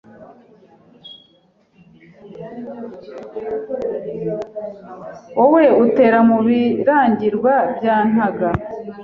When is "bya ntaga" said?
7.75-8.49